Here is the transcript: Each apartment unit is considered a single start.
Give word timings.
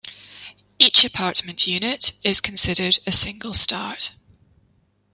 Each 0.79 1.05
apartment 1.05 1.67
unit 1.67 2.13
is 2.23 2.41
considered 2.41 2.97
a 3.05 3.11
single 3.11 3.53
start. 3.53 4.13